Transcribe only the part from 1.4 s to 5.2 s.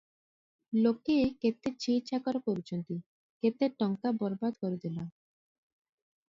କେତେ ଛି ଛାକର କରୁଛନ୍ତି, କେତେ ଟଙ୍କା ବରବାଦ କରିଦେଲ!